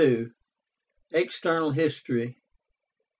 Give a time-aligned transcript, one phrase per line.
[1.11, 2.35] EXTERNAL HISTORY.